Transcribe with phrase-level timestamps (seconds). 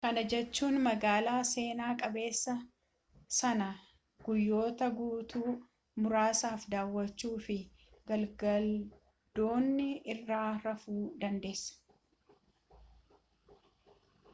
[0.05, 2.55] kana jechuun magaala seenaa qabeessa
[3.39, 3.67] sana
[4.29, 5.53] guyyoota guutuu
[6.05, 7.59] muraasaaf daawwachuu fi
[8.13, 12.77] galgaladoonii irraa rafuu dandeessa